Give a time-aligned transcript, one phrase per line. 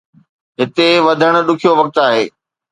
[0.59, 2.23] هتي وڌڻ ڏکيو وقت آهي.